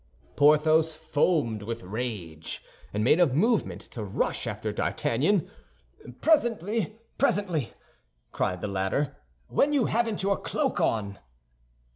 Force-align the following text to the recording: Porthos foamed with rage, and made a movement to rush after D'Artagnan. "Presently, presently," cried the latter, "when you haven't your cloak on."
Porthos 0.35 0.95
foamed 0.95 1.61
with 1.61 1.83
rage, 1.83 2.63
and 2.91 3.03
made 3.03 3.19
a 3.19 3.27
movement 3.27 3.81
to 3.81 4.03
rush 4.03 4.47
after 4.47 4.73
D'Artagnan. 4.73 5.47
"Presently, 6.21 6.97
presently," 7.19 7.73
cried 8.31 8.61
the 8.61 8.67
latter, 8.67 9.17
"when 9.47 9.73
you 9.73 9.85
haven't 9.85 10.23
your 10.23 10.37
cloak 10.37 10.79
on." 10.79 11.19